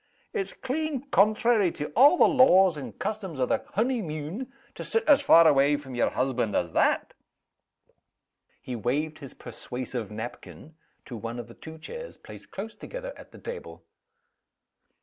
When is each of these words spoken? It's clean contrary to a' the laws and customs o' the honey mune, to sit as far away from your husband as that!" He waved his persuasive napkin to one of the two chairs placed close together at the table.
It's 0.33 0.53
clean 0.53 1.01
contrary 1.11 1.71
to 1.73 1.89
a' 1.95 2.17
the 2.17 2.25
laws 2.27 2.75
and 2.75 2.97
customs 2.97 3.39
o' 3.39 3.45
the 3.45 3.63
honey 3.73 4.01
mune, 4.01 4.51
to 4.73 4.83
sit 4.83 5.03
as 5.05 5.21
far 5.21 5.47
away 5.47 5.77
from 5.77 5.93
your 5.93 6.09
husband 6.09 6.55
as 6.55 6.73
that!" 6.73 7.13
He 8.63 8.75
waved 8.75 9.19
his 9.19 9.35
persuasive 9.35 10.09
napkin 10.09 10.73
to 11.05 11.15
one 11.15 11.37
of 11.37 11.47
the 11.47 11.53
two 11.53 11.77
chairs 11.77 12.17
placed 12.17 12.49
close 12.49 12.73
together 12.73 13.13
at 13.15 13.31
the 13.31 13.37
table. 13.37 13.83